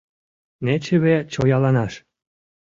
[0.65, 1.93] Нечыве чояланаш.